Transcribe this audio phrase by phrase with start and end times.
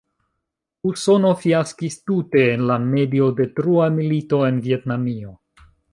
[0.91, 5.37] Usono fiaskis tute en la mediodetrua milito en Vjetnamio.